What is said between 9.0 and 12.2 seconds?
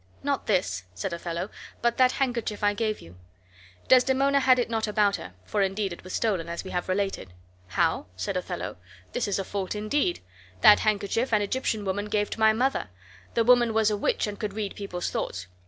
"this is a fault indeed. That handkerchief an Egyptian woman